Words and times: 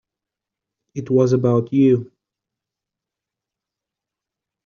It 0.95 1.11
was 1.11 1.31
about 1.31 1.71
you. 1.71 2.11